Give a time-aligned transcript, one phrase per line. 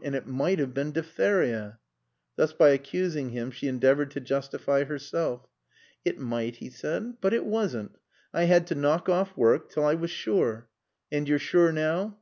[0.00, 1.80] And it might have been diphtheria."
[2.36, 5.48] Thus by accusing him she endeavored to justify herself.
[6.04, 7.98] "It might," he said, "but it wasn't.
[8.32, 10.68] I had to knock off work till I was sure."
[11.10, 12.16] "And you're sure now?"